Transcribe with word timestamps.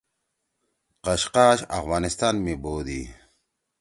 قشقاش 1.05 1.59
افغانستان 1.79 2.35
می 2.35 2.55
بودی۔ 2.61 3.03